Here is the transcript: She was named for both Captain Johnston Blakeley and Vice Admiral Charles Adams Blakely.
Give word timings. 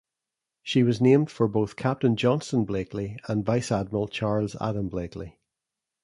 She 0.63 0.81
was 0.81 0.99
named 0.99 1.29
for 1.29 1.47
both 1.47 1.75
Captain 1.75 2.15
Johnston 2.15 2.65
Blakeley 2.65 3.17
and 3.27 3.45
Vice 3.45 3.71
Admiral 3.71 4.07
Charles 4.07 4.55
Adams 4.59 4.89
Blakely. 4.89 5.37